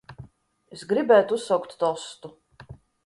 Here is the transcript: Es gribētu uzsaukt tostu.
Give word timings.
Es 0.77 0.85
gribētu 0.93 1.37
uzsaukt 1.41 1.77
tostu. 1.85 2.33